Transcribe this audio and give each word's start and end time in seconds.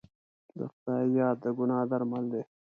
د 0.57 0.59
خدای 0.71 1.05
یاد 1.19 1.37
د 1.43 1.45
ګناه 1.57 1.85
درمل 1.91 2.23
دی. 2.33 2.43